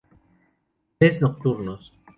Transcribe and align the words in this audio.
Tres 0.97 1.21
nocturnos". 1.21 1.93